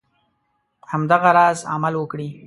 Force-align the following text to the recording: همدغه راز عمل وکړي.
همدغه 0.91 1.29
راز 1.37 1.59
عمل 1.73 1.93
وکړي. 1.97 2.29